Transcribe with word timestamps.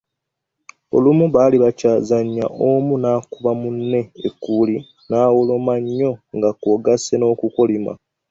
Olumu 0.95 1.25
baali 1.35 1.55
bakyazannya 1.63 2.45
omu 2.69 2.93
naakuba 3.03 3.51
munne 3.61 4.01
ekkuuli 4.27 4.77
nawoloma 5.09 5.73
nnyo 5.83 6.11
nga 6.35 6.49
kwogasse 6.61 7.13
n’okukolima. 7.17 7.91